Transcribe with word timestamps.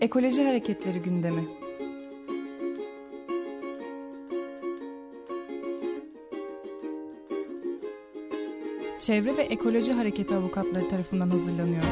Ekoloji 0.00 0.44
Hareketleri 0.44 0.98
gündemi. 1.02 1.44
Çevre 9.00 9.36
ve 9.36 9.42
Ekoloji 9.42 9.92
Hareketi 9.92 10.34
avukatları 10.34 10.88
tarafından 10.88 11.30
hazırlanıyor. 11.30 11.82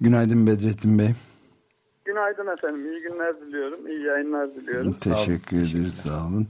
Günaydın 0.00 0.46
Bedrettin 0.46 0.98
Bey. 0.98 1.14
Günaydın 2.38 2.56
efendim. 2.56 2.92
İyi 2.92 3.02
günler 3.02 3.40
diliyorum. 3.40 3.86
İyi 3.86 4.02
yayınlar 4.02 4.54
diliyorum. 4.54 4.92
Teşekkür 4.92 5.66
sağ 5.66 5.78
ederiz. 5.78 5.94
Sağ 5.94 6.26
olun. 6.26 6.46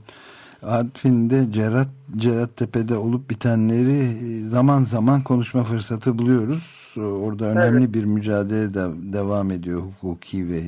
Artvin'de 0.63 1.51
Cerat, 1.51 1.87
Cerattepe'de 2.15 2.97
olup 2.97 3.29
bitenleri 3.29 4.43
zaman 4.49 4.83
zaman 4.83 5.21
konuşma 5.21 5.63
fırsatı 5.63 6.19
buluyoruz. 6.19 6.93
Orada 6.97 7.45
önemli 7.45 7.83
evet. 7.83 7.93
bir 7.93 8.03
mücadele 8.03 8.73
de 8.73 9.13
devam 9.13 9.51
ediyor. 9.51 9.81
Hukuki 10.01 10.49
ve 10.49 10.61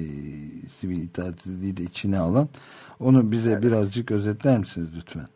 sivil 0.69 1.01
itaatsizliği 1.01 1.77
de 1.77 1.83
içine 1.83 2.19
alan. 2.19 2.47
Onu 2.99 3.31
bize 3.31 3.51
evet. 3.51 3.63
birazcık 3.63 4.11
özetler 4.11 4.59
misiniz 4.59 4.89
lütfen? 4.97 5.27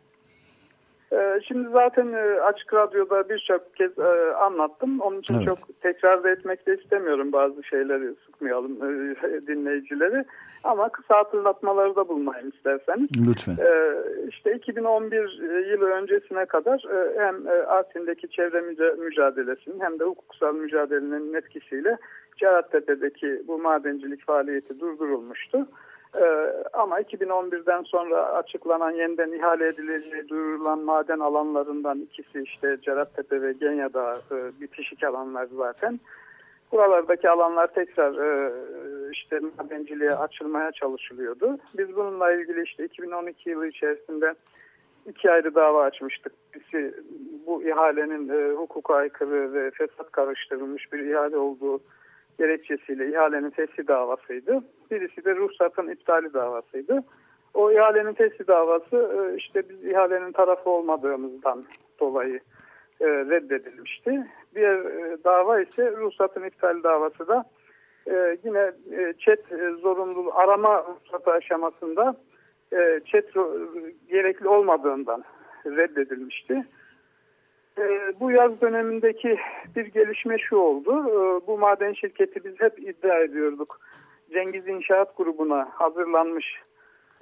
Şimdi 1.48 1.68
zaten 1.72 2.12
Açık 2.44 2.74
Radyo'da 2.74 3.28
birçok 3.28 3.76
kez 3.76 3.98
anlattım. 4.40 5.00
Onun 5.00 5.20
için 5.20 5.34
evet. 5.34 5.46
çok 5.46 5.58
tekrar 5.80 6.24
da 6.24 6.30
etmek 6.30 6.66
de 6.66 6.76
istemiyorum 6.76 7.32
bazı 7.32 7.62
şeyleri 7.62 8.14
sıkmayalım 8.26 8.80
dinleyicileri. 9.46 10.24
Ama 10.64 10.88
kısa 10.88 11.18
hatırlatmaları 11.18 11.96
da 11.96 12.08
bulmayın 12.08 12.50
isterseniz. 12.50 13.08
Lütfen. 13.28 13.56
İşte 14.28 14.54
2011 14.54 15.18
yılı 15.70 15.84
öncesine 15.84 16.46
kadar 16.46 16.84
hem 17.18 17.36
Artvin'deki 17.66 18.28
çevre 18.28 18.60
mücadelesinin 18.98 19.80
hem 19.80 19.98
de 19.98 20.04
hukuksal 20.04 20.54
mücadelenin 20.54 21.34
etkisiyle 21.34 21.98
Cerattepe'deki 22.36 23.42
bu 23.48 23.58
madencilik 23.58 24.26
faaliyeti 24.26 24.80
durdurulmuştu. 24.80 25.66
Ee, 26.20 26.52
ama 26.72 27.00
2011'den 27.00 27.82
sonra 27.82 28.22
açıklanan 28.26 28.90
yeniden 28.90 29.32
ihale 29.32 29.68
edileceği 29.68 30.28
duyurulan 30.28 30.78
maden 30.78 31.18
alanlarından 31.18 31.98
ikisi 32.00 32.42
işte 32.42 32.76
Cerattepe 32.82 33.42
ve 33.42 33.52
Genya 33.52 33.92
Dağı 33.94 34.20
e, 34.32 34.60
bitişik 34.60 35.04
alanlar 35.04 35.48
zaten. 35.56 35.98
Buralardaki 36.72 37.30
alanlar 37.30 37.66
tekrar 37.66 38.14
e, 38.14 38.52
işte 39.12 39.40
madenciliğe 39.58 40.14
açılmaya 40.14 40.72
çalışılıyordu. 40.72 41.58
Biz 41.78 41.96
bununla 41.96 42.32
ilgili 42.32 42.62
işte 42.62 42.84
2012 42.84 43.50
yılı 43.50 43.66
içerisinde 43.66 44.34
iki 45.06 45.30
ayrı 45.30 45.54
dava 45.54 45.82
açmıştık. 45.82 46.32
Birisi 46.54 46.94
bu 47.46 47.62
ihalenin 47.62 48.28
e, 48.28 48.54
hukuka 48.54 48.94
aykırı 48.94 49.54
ve 49.54 49.70
fesat 49.70 50.10
karıştırılmış 50.12 50.92
bir 50.92 50.98
ihale 50.98 51.36
olduğu 51.36 51.80
gerekçesiyle 52.38 53.10
ihalenin 53.10 53.50
fesli 53.50 53.88
davasıydı. 53.88 54.62
Birisi 54.90 55.24
de 55.24 55.36
ruhsatın 55.36 55.88
iptali 55.88 56.32
davasıydı. 56.32 57.04
O 57.56 57.72
ihalenin 57.72 58.12
fesli 58.12 58.46
davası 58.46 58.96
e, 58.96 59.36
işte 59.36 59.68
biz 59.68 59.84
ihalenin 59.84 60.32
tarafı 60.32 60.70
olmadığımızdan 60.70 61.64
dolayı 62.00 62.40
e, 63.00 63.06
reddedilmişti. 63.06 64.26
Diğer 64.54 64.76
e, 64.76 65.24
dava 65.24 65.60
ise 65.60 65.92
ruhsatın 65.96 66.42
iptali 66.42 66.82
davası 66.82 67.28
da 67.28 67.44
yine 68.44 68.72
çet 69.18 69.44
zorunluluğu 69.80 70.34
arama 70.34 70.84
ruhsatı 70.84 71.30
aşamasında 71.30 72.16
çet 73.04 73.34
gerekli 74.08 74.48
olmadığından 74.48 75.24
reddedilmişti. 75.66 76.66
Bu 78.20 78.30
yaz 78.30 78.60
dönemindeki 78.60 79.38
bir 79.76 79.86
gelişme 79.86 80.38
şu 80.38 80.56
oldu. 80.56 81.04
Bu 81.46 81.58
maden 81.58 81.92
şirketi 81.92 82.44
biz 82.44 82.54
hep 82.60 82.78
iddia 82.78 83.18
ediyorduk. 83.18 83.80
Cengiz 84.32 84.68
İnşaat 84.68 85.16
Grubu'na 85.16 85.68
hazırlanmış 85.72 86.46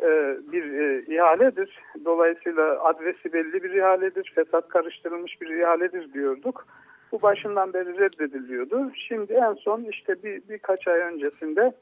e, 0.01 0.37
bir 0.53 0.73
e, 0.73 1.15
ihaledir. 1.15 1.79
Dolayısıyla 2.05 2.85
adresi 2.85 3.33
belli 3.33 3.63
bir 3.63 3.71
ihaledir. 3.71 4.33
Fesat 4.35 4.69
karıştırılmış 4.69 5.41
bir 5.41 5.49
ihaledir 5.49 6.13
diyorduk. 6.13 6.67
Bu 7.13 7.23
başından 7.23 7.73
beri 7.73 7.99
reddediliyordu. 7.99 8.91
Şimdi 8.95 9.33
en 9.33 9.53
son 9.53 9.83
işte 9.83 10.23
bir 10.23 10.43
birkaç 10.49 10.89
ay 10.89 11.01
öncesinde 11.01 11.73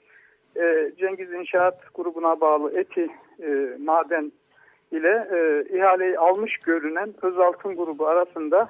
e, 0.57 0.93
Cengiz 0.99 1.33
İnşaat 1.33 1.95
Grubu'na 1.95 2.41
bağlı 2.41 2.79
ETİ 2.79 3.11
e, 3.43 3.77
maden 3.85 4.33
ile 4.93 5.29
e, 5.33 5.65
ihaleyi 5.77 6.19
almış 6.19 6.57
görünen 6.57 7.15
Özaltın 7.23 7.77
grubu 7.77 8.07
arasında 8.07 8.69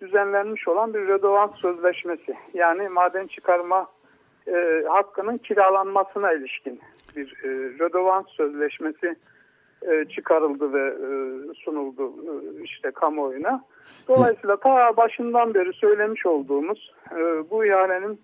düzenlenmiş 0.00 0.68
olan 0.68 0.94
bir 0.94 1.08
redovans 1.08 1.56
sözleşmesi. 1.56 2.34
Yani 2.54 2.88
maden 2.88 3.26
çıkarma 3.26 3.86
e, 4.50 4.84
hakkının 4.88 5.38
kiralanmasına 5.38 6.32
ilişkin 6.32 6.80
bir 7.16 7.34
e, 7.44 7.48
redovans 7.78 8.26
sözleşmesi 8.28 9.16
e, 9.82 10.04
çıkarıldı 10.04 10.72
ve 10.72 10.88
e, 10.88 11.10
sunuldu 11.54 12.02
e, 12.08 12.62
işte 12.64 12.90
kamuoyuna. 12.90 13.64
Dolayısıyla 14.08 14.56
ta 14.56 14.96
başından 14.96 15.54
beri 15.54 15.72
söylemiş 15.72 16.26
olduğumuz 16.26 16.94
e, 17.12 17.50
bu 17.50 17.64
ihalenin 17.64 18.20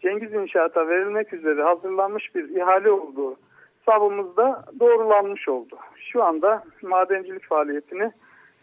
Cengiz 0.00 0.34
İnşaat'a 0.34 0.88
verilmek 0.88 1.32
üzere 1.32 1.62
hazırlanmış 1.62 2.34
bir 2.34 2.48
ihale 2.48 2.90
olduğu 2.90 3.36
savımızda 3.86 4.64
doğrulanmış 4.80 5.48
oldu. 5.48 5.76
Şu 6.12 6.22
anda 6.22 6.64
madencilik 6.82 7.44
faaliyetini 7.44 8.12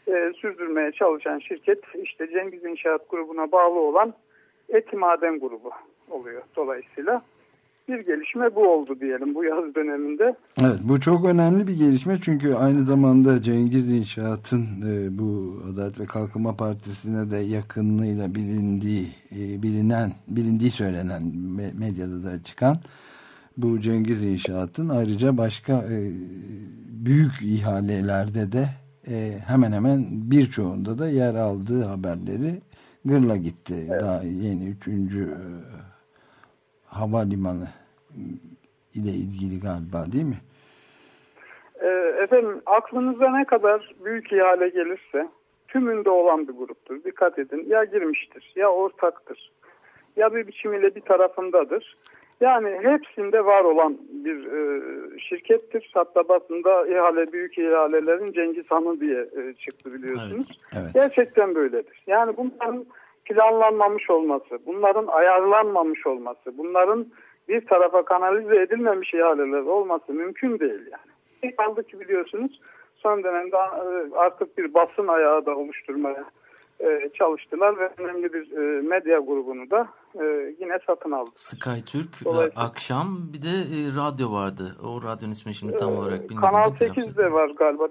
e, 0.08 0.34
sürdürmeye 0.36 0.92
çalışan 0.92 1.40
şirket 1.40 1.84
işte 1.96 2.28
Cengiz 2.28 2.66
İnşaat 2.66 3.10
grubuna 3.10 3.52
bağlı 3.52 3.80
olan 3.80 4.14
Eti 4.70 4.96
Maden 4.96 5.40
grubu 5.40 5.72
oluyor 6.12 6.42
dolayısıyla. 6.56 7.22
Bir 7.88 8.00
gelişme 8.00 8.56
bu 8.56 8.68
oldu 8.68 9.00
diyelim 9.00 9.36
bu 9.36 9.44
yaz 9.44 9.76
döneminde. 9.76 10.36
Evet 10.62 10.80
bu 10.84 11.00
çok 11.00 11.26
önemli 11.26 11.68
bir 11.68 11.78
gelişme 11.78 12.18
çünkü 12.22 12.54
aynı 12.54 12.84
zamanda 12.84 13.42
Cengiz 13.42 13.92
İnşaat'ın 13.92 14.66
e, 14.90 15.20
bu 15.20 15.62
Adalet 15.74 16.00
ve 16.00 16.06
Kalkınma 16.06 16.56
Partisi'ne 16.56 17.32
de 17.32 17.38
yakınlığıyla 17.38 18.36
bilindiği 18.36 19.08
e, 19.32 19.64
bilinen 19.64 20.12
bilindiği 20.28 20.72
söylenen 20.72 21.22
medyada 21.80 22.24
da 22.24 22.44
çıkan 22.44 22.78
bu 23.58 23.82
Cengiz 23.82 24.24
İnşaat'ın 24.24 24.90
ayrıca 24.90 25.38
başka 25.38 25.74
e, 25.74 26.12
büyük 27.06 27.42
ihalelerde 27.42 28.52
de 28.52 28.68
e, 29.08 29.40
hemen 29.48 29.72
hemen 29.72 30.06
birçoğunda 30.10 31.00
da 31.00 31.10
yer 31.10 31.36
aldığı 31.36 31.84
haberleri 31.84 32.62
gırla 33.06 33.38
gitti. 33.38 33.86
Evet. 33.90 34.02
Daha 34.02 34.24
yeni 34.24 34.66
üçüncü 34.66 35.24
e, 35.24 35.48
havalimanı 36.90 37.68
ile 38.94 39.12
ilgili 39.12 39.60
galiba 39.60 40.12
değil 40.12 40.26
mi? 40.26 40.42
E, 41.82 41.88
efendim 42.24 42.62
aklınıza 42.66 43.32
ne 43.32 43.46
kadar 43.46 43.96
büyük 44.06 44.34
ihale 44.34 44.70
gelirse 44.70 45.28
tümünde 45.68 46.10
olan 46.10 46.48
bir 46.48 46.54
gruptur. 46.54 47.04
Dikkat 47.04 47.40
edin 47.40 47.66
ya 47.70 47.84
girmiştir 47.84 48.54
ya 48.56 48.68
ortaktır 48.68 49.52
ya 50.18 50.34
bir 50.36 50.48
biçimiyle 50.48 50.96
bir 50.96 51.02
tarafındadır. 51.02 51.98
Yani 52.42 52.80
hepsinde 52.82 53.46
var 53.46 53.64
olan 53.64 53.98
bir 54.10 54.46
e, 54.46 54.82
şirkettir. 55.20 55.92
Hatta 55.94 56.30
basında 56.30 56.88
ihale, 56.88 57.34
büyük 57.34 57.58
ihalelerin 57.58 58.34
Cengiz 58.34 58.72
Hanı 58.72 59.00
diye 59.00 59.20
e, 59.20 59.54
çıktı 59.54 59.94
biliyorsunuz. 59.94 60.48
Evet, 60.74 60.84
evet. 60.84 60.94
Gerçekten 60.94 61.56
böyledir. 61.56 62.04
Yani 62.08 62.38
bunların 62.38 62.86
planlanmamış 63.28 64.10
olması, 64.10 64.60
bunların 64.66 65.08
ayarlanmamış 65.08 66.08
olması, 66.08 66.58
bunların 66.58 67.08
bir 67.50 67.66
tarafa 67.66 68.06
kanalize 68.06 68.62
edilmemiş 68.62 69.14
ihaleler 69.14 69.62
olması 69.62 70.14
mümkün 70.14 70.60
değil 70.60 70.82
yani. 70.92 71.56
Kaldı 71.56 71.84
ki 71.84 72.00
biliyorsunuz 72.00 72.62
son 72.96 73.24
dönemde 73.24 73.56
e, 73.58 74.16
artık 74.16 74.58
bir 74.58 74.74
basın 74.74 75.08
ayağı 75.08 75.46
da 75.46 75.56
oluşturmaya 75.56 76.26
e, 76.80 77.10
çalıştılar 77.14 77.80
ve 77.80 77.90
önemli 77.98 78.34
bir 78.34 78.52
e, 78.52 78.82
medya 78.82 79.20
grubunu 79.20 79.70
da 79.72 79.88
yine 80.60 80.80
satın 80.88 81.12
aldı. 81.12 81.30
Sky 81.36 81.80
Türk 81.92 82.10
akşam 82.56 83.20
bir 83.34 83.42
de 83.42 83.56
radyo 84.02 84.32
vardı. 84.32 84.64
O 84.84 85.04
radyonun 85.04 85.32
ismi 85.32 85.54
şimdi 85.54 85.78
tam 85.78 85.98
olarak 85.98 86.30
bilmiyorum. 86.30 86.50
Kanal 86.50 86.76
8 86.76 87.18
de 87.18 87.32
var 87.32 87.50
galiba. 87.50 87.88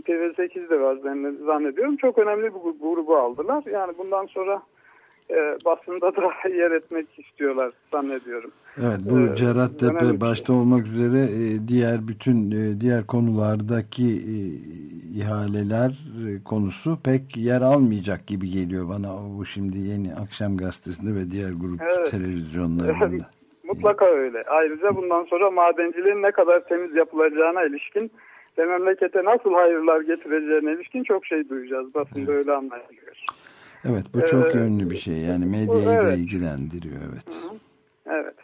TV8 0.00 0.70
de 0.70 0.80
var 0.80 0.96
zannediyorum. 1.46 1.96
Çok 1.96 2.18
önemli 2.18 2.44
bir 2.44 2.80
grubu 2.80 3.16
aldılar. 3.16 3.64
Yani 3.72 3.92
bundan 3.98 4.26
sonra 4.26 4.62
e, 5.30 5.36
basında 5.64 6.16
da 6.16 6.48
yer 6.48 6.70
etmek 6.70 7.18
istiyorlar 7.18 7.72
zannediyorum. 7.92 8.50
Evet 8.80 8.98
bu 9.10 9.32
ee, 9.32 9.36
Cerattepe 9.36 10.20
başta 10.20 10.46
şey. 10.46 10.56
olmak 10.56 10.86
üzere 10.86 11.18
e, 11.18 11.68
diğer 11.68 12.08
bütün 12.08 12.50
e, 12.50 12.80
diğer 12.80 13.06
konulardaki 13.06 14.06
e, 14.06 14.36
ihaleler 15.20 15.90
e, 15.90 16.44
konusu 16.44 16.98
pek 17.04 17.36
yer 17.36 17.60
almayacak 17.60 18.26
gibi 18.26 18.50
geliyor 18.50 18.88
bana 18.88 19.08
bu 19.38 19.46
şimdi 19.46 19.78
yeni 19.78 20.14
akşam 20.14 20.56
gazetesinde 20.56 21.20
ve 21.20 21.30
diğer 21.30 21.50
grup 21.50 21.80
evet. 21.82 22.10
televizyonlarında. 22.10 23.26
Mutlaka 23.64 24.06
öyle. 24.06 24.42
Ayrıca 24.42 24.96
bundan 24.96 25.24
sonra 25.24 25.50
madenciliğin 25.50 26.22
ne 26.22 26.30
kadar 26.30 26.60
temiz 26.68 26.94
yapılacağına 26.94 27.64
ilişkin 27.64 28.10
ve 28.58 28.64
memlekete 28.64 29.24
nasıl 29.24 29.54
hayırlar 29.54 30.00
getireceğine 30.00 30.72
ilişkin 30.72 31.02
çok 31.02 31.26
şey 31.26 31.48
duyacağız. 31.48 31.94
Basında 31.94 32.32
evet. 32.32 32.38
öyle 32.38 32.52
anlayılıyor. 32.52 33.16
Evet 33.84 34.04
bu 34.14 34.26
çok 34.26 34.54
ee, 34.54 34.58
yönlü 34.58 34.90
bir 34.90 34.96
şey. 34.96 35.14
Yani 35.14 35.46
medyayı 35.46 35.88
evet. 35.88 36.02
da 36.02 36.12
ilgilendiriyor. 36.12 37.00
Evet. 37.12 37.40
Evet. 38.06 38.34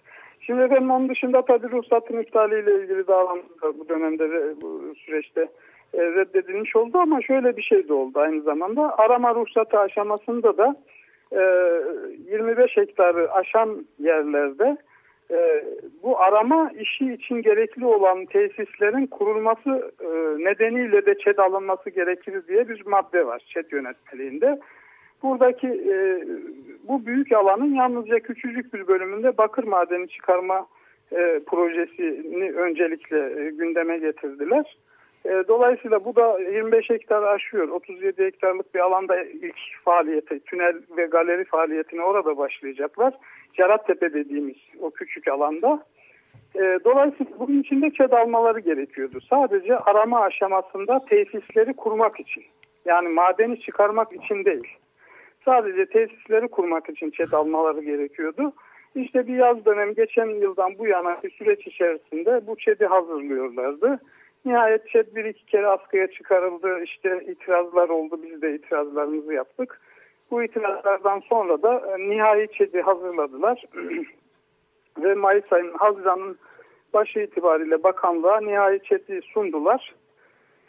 Şimdi 0.41 0.71
benim 0.71 0.91
onun 0.91 1.09
dışında 1.09 1.45
tabii 1.45 1.71
ruhsatın 1.71 2.21
iptaliyle 2.21 2.83
ilgili 2.83 3.07
davamız 3.07 3.45
da 3.63 3.79
bu 3.79 3.89
dönemde 3.89 4.31
ve 4.31 4.61
bu 4.61 4.95
süreçte 4.97 5.49
e, 5.95 5.99
reddedilmiş 5.99 6.77
oldu 6.77 6.99
ama 6.99 7.23
şöyle 7.23 7.57
bir 7.57 7.63
şey 7.63 7.89
de 7.89 7.93
oldu 7.93 8.19
aynı 8.19 8.43
zamanda. 8.43 8.99
Arama 8.99 9.35
ruhsatı 9.35 9.79
aşamasında 9.79 10.59
da 10.59 10.77
25 11.33 12.79
e, 12.79 12.81
hektarı 12.81 13.33
aşan 13.33 13.87
yerlerde 13.99 14.77
e, 15.31 15.65
bu 16.03 16.21
arama 16.21 16.71
işi 16.79 17.13
için 17.13 17.43
gerekli 17.43 17.87
olan 17.87 18.27
tesislerin 18.27 19.07
kurulması 19.07 19.93
e, 20.01 20.09
nedeniyle 20.45 21.07
de 21.07 21.19
ÇED 21.19 21.39
alınması 21.39 21.91
gerekir 21.91 22.47
diye 22.49 22.69
bir 22.69 22.87
madde 22.87 23.27
var 23.27 23.43
ÇED 23.55 23.73
yönetmeliğinde. 23.73 24.61
Buradaki 25.23 25.67
e, 25.69 26.25
bu 26.89 27.07
büyük 27.07 27.33
alanın 27.33 27.75
yalnızca 27.75 28.21
küçücük 28.21 28.75
bir 28.75 28.87
bölümünde 28.87 29.39
bakır 29.39 29.65
madeni 29.65 30.09
çıkarma 30.09 30.67
e, 31.13 31.41
projesini 31.47 32.53
öncelikle 32.53 33.47
e, 33.47 33.51
gündeme 33.51 33.99
getirdiler. 33.99 34.77
E, 35.25 35.45
dolayısıyla 35.49 36.05
bu 36.05 36.17
da 36.17 36.39
25 36.39 36.91
hektar 36.91 37.23
aşıyor. 37.23 37.69
37 37.69 38.25
hektarlık 38.25 38.75
bir 38.75 38.81
alanda 38.81 39.23
ilk 39.25 39.57
faaliyete, 39.85 40.39
tünel 40.39 40.75
ve 40.97 41.07
galeri 41.07 41.45
faaliyetine 41.45 42.03
orada 42.03 42.37
başlayacaklar. 42.37 43.15
Cerattepe 43.53 44.13
dediğimiz 44.13 44.57
o 44.81 44.91
küçük 44.91 45.29
alanda. 45.29 45.85
E, 46.55 46.79
dolayısıyla 46.85 47.33
bunun 47.39 47.61
içinde 47.61 47.91
ÇED 47.91 48.13
almaları 48.13 48.61
gerekiyordu. 48.61 49.19
Sadece 49.31 49.79
arama 49.79 50.21
aşamasında 50.21 51.05
tesisleri 51.09 51.75
kurmak 51.75 52.21
için. 52.21 52.45
Yani 52.85 53.09
madeni 53.09 53.61
çıkarmak 53.61 54.13
için 54.13 54.45
değil. 54.45 54.69
Sadece 55.45 55.87
tesisleri 55.87 56.49
kurmak 56.49 56.89
için 56.89 57.11
ÇED 57.11 57.33
almaları 57.33 57.81
gerekiyordu. 57.81 58.53
İşte 58.95 59.27
bir 59.27 59.35
yaz 59.35 59.65
dönemi 59.65 59.95
geçen 59.95 60.27
yıldan 60.27 60.79
bu 60.79 60.87
yana 60.87 61.17
bir 61.25 61.31
süreç 61.31 61.67
içerisinde 61.67 62.47
bu 62.47 62.57
ÇED'i 62.57 62.87
hazırlıyorlardı. 62.87 64.01
Nihayet 64.45 64.89
ÇED 64.89 65.17
bir 65.17 65.25
iki 65.25 65.47
kere 65.47 65.67
askıya 65.67 66.11
çıkarıldı. 66.11 66.83
İşte 66.83 67.25
itirazlar 67.29 67.89
oldu. 67.89 68.21
Biz 68.23 68.43
de 68.43 68.55
itirazlarımızı 68.55 69.33
yaptık. 69.33 69.81
Bu 70.31 70.43
itirazlardan 70.43 71.21
sonra 71.21 71.63
da 71.63 71.75
e, 71.75 72.09
nihai 72.11 72.49
ÇED'i 72.49 72.83
hazırladılar. 72.83 73.65
Ve 75.03 75.15
Mayıs 75.15 75.53
ayının 75.53 75.75
Haziran'ın 75.79 76.39
başı 76.95 77.21
itibariyle 77.21 77.83
bakanlığa 77.83 78.41
nihai 78.41 78.79
ÇED'i 78.79 79.21
sundular. 79.23 79.95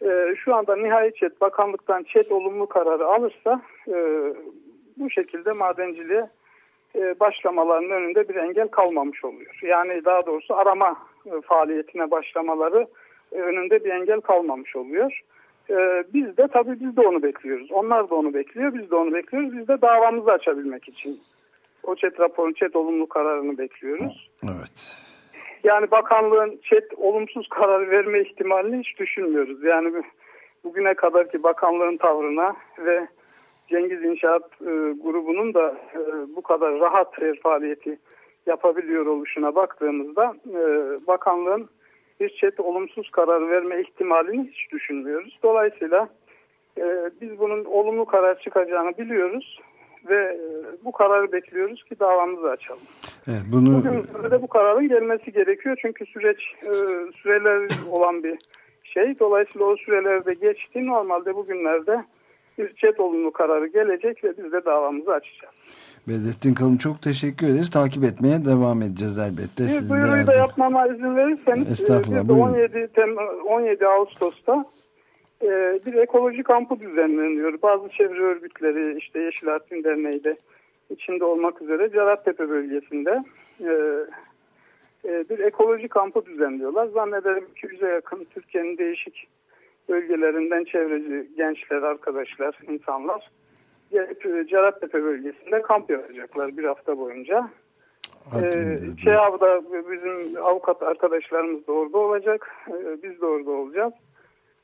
E, 0.01 0.35
şu 0.35 0.55
anda 0.55 0.75
nihai 0.75 1.13
ÇED 1.13 1.41
bakanlıktan 1.41 2.03
ÇED 2.03 2.29
olumlu 2.29 2.67
kararı 2.69 3.05
alırsa 3.05 3.61
e, 3.87 3.95
bu 4.97 5.09
şekilde 5.09 5.51
madenciliğe 5.51 6.29
e, 6.95 7.19
başlamalarının 7.19 7.91
önünde 7.91 8.29
bir 8.29 8.35
engel 8.35 8.67
kalmamış 8.67 9.25
oluyor. 9.25 9.59
Yani 9.61 10.05
daha 10.05 10.25
doğrusu 10.25 10.55
arama 10.55 10.97
e, 11.25 11.41
faaliyetine 11.41 12.11
başlamaları 12.11 12.87
önünde 13.31 13.83
bir 13.85 13.89
engel 13.89 14.21
kalmamış 14.21 14.75
oluyor. 14.75 15.21
E, 15.69 16.03
biz 16.13 16.37
de 16.37 16.47
tabii 16.47 16.79
biz 16.79 16.97
de 16.97 17.01
onu 17.01 17.23
bekliyoruz. 17.23 17.71
Onlar 17.71 18.09
da 18.09 18.15
onu 18.15 18.33
bekliyor, 18.33 18.73
biz 18.73 18.91
de 18.91 18.95
onu 18.95 19.13
bekliyoruz. 19.13 19.57
Biz 19.57 19.67
de 19.67 19.81
davamızı 19.81 20.31
açabilmek 20.31 20.87
için 20.87 21.19
o 21.83 21.95
çet 21.95 22.19
raporun 22.19 22.53
çet 22.53 22.75
olumlu 22.75 23.09
kararını 23.09 23.57
bekliyoruz. 23.57 24.29
Evet. 24.43 24.97
Yani 25.63 25.91
bakanlığın 25.91 26.59
çet 26.63 26.93
olumsuz 26.97 27.47
karar 27.49 27.89
verme 27.89 28.21
ihtimalini 28.21 28.79
hiç 28.79 28.99
düşünmüyoruz. 28.99 29.63
Yani 29.63 30.03
bugüne 30.63 30.93
kadar 30.93 31.31
ki 31.31 31.43
bakanlığın 31.43 31.97
tavrına 31.97 32.55
ve 32.79 33.07
Cengiz 33.67 34.03
İnşaat 34.03 34.43
e, 34.61 34.71
grubunun 35.03 35.53
da 35.53 35.77
e, 35.95 35.99
bu 36.35 36.41
kadar 36.41 36.79
rahat 36.79 37.15
faaliyeti 37.43 37.99
yapabiliyor 38.45 39.05
oluşuna 39.05 39.55
baktığımızda 39.55 40.35
e, 40.49 40.59
bakanlığın 41.07 41.69
bir 42.19 42.29
çet 42.29 42.59
olumsuz 42.59 43.09
karar 43.09 43.49
verme 43.49 43.81
ihtimalini 43.81 44.47
hiç 44.47 44.71
düşünmüyoruz. 44.71 45.39
Dolayısıyla 45.43 46.09
e, 46.77 46.83
biz 47.21 47.39
bunun 47.39 47.65
olumlu 47.65 48.05
karar 48.05 48.39
çıkacağını 48.39 48.97
biliyoruz 48.97 49.59
ve 50.09 50.15
e, 50.15 50.39
bu 50.85 50.91
kararı 50.91 51.31
bekliyoruz 51.31 51.83
ki 51.83 51.99
davamızı 51.99 52.49
açalım. 52.49 52.81
Evet, 53.27 53.41
bunu... 53.51 53.77
Bugün 53.77 54.31
de 54.31 54.41
bu 54.41 54.47
kararın 54.47 54.87
gelmesi 54.87 55.31
gerekiyor 55.31 55.77
çünkü 55.81 56.05
süreç 56.05 56.39
e, 56.63 56.71
süreler 57.21 57.69
olan 57.91 58.23
bir 58.23 58.37
şey. 58.83 59.19
Dolayısıyla 59.19 59.67
o 59.67 59.75
sürelerde 59.75 60.33
geçti. 60.33 60.85
Normalde 60.85 61.35
bugünlerde 61.35 62.05
bir 62.57 62.75
çet 62.75 62.99
olumlu 62.99 63.31
kararı 63.31 63.67
gelecek 63.67 64.23
ve 64.23 64.37
biz 64.37 64.51
de 64.51 64.65
davamızı 64.65 65.13
açacağız. 65.13 65.55
Bedrettin 66.07 66.53
Kalın 66.53 66.77
çok 66.77 67.01
teşekkür 67.01 67.47
ederiz. 67.47 67.69
Takip 67.69 68.03
etmeye 68.03 68.45
devam 68.45 68.81
edeceğiz 68.81 69.17
elbette. 69.17 69.63
Bir 69.63 69.89
duyuruyu 69.89 70.27
da 70.27 70.33
yapmama 70.33 70.87
izin 70.87 71.15
verirseniz. 71.15 71.71
Estağfurullah. 71.71 72.29
17, 72.29 72.89
17 73.45 73.87
Ağustos'ta 73.87 74.65
e, 75.41 75.79
bir 75.85 75.93
ekoloji 75.93 76.43
kampı 76.43 76.79
düzenleniyor. 76.79 77.61
Bazı 77.61 77.89
çevre 77.89 78.23
örgütleri 78.23 78.97
işte 78.97 79.19
Yeşil 79.19 79.47
Artvin 79.47 79.83
Derneği 79.83 80.23
de 80.23 80.37
içinde 80.89 81.25
olmak 81.25 81.61
üzere 81.61 81.91
Cerattepe 81.91 82.49
bölgesinde 82.49 83.23
e, 83.59 83.71
e, 85.05 85.29
bir 85.29 85.39
ekoloji 85.39 85.87
kampı 85.87 86.25
düzenliyorlar. 86.25 86.87
Zannederim 86.87 87.45
200'e 87.55 87.89
yakın 87.89 88.27
Türkiye'nin 88.33 88.77
değişik 88.77 89.27
bölgelerinden 89.89 90.63
çevreci 90.63 91.29
gençler, 91.37 91.81
arkadaşlar, 91.81 92.59
insanlar 92.69 93.21
e, 93.21 93.44
Cerattepe 94.49 95.03
bölgesinde 95.03 95.61
kamp 95.61 95.89
yapacaklar 95.89 96.57
bir 96.57 96.63
hafta 96.63 96.97
boyunca. 96.97 97.49
Ee, 98.35 98.75
ÇEAV'da 99.03 99.61
bizim 99.91 100.43
avukat 100.43 100.83
arkadaşlarımız 100.83 101.67
da 101.67 101.71
orada 101.71 101.97
olacak. 101.97 102.51
Ee, 102.69 103.03
biz 103.03 103.21
de 103.21 103.25
orada 103.25 103.51
olacağız. 103.51 103.93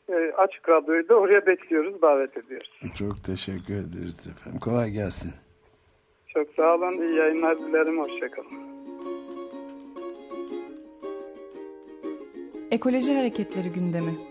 Ee, 0.10 0.34
açık 0.38 0.70
Radyo'yu 0.70 1.10
da 1.10 1.16
oraya 1.16 1.46
bekliyoruz, 1.46 2.02
davet 2.02 2.38
ediyoruz. 2.38 2.80
Çok 3.00 3.24
teşekkür 3.24 3.74
ederiz 3.74 4.28
efendim. 4.28 4.60
Kolay 4.60 4.90
gelsin. 4.90 5.32
Çok 6.28 6.48
sağ 6.56 6.76
olun. 6.76 7.02
İyi 7.02 7.16
yayınlar 7.16 7.60
dilerim. 7.60 8.00
Hoşçakalın. 8.00 8.48
Ekoloji 12.72 13.16
Hareketleri 13.16 13.70
gündemi. 13.70 14.31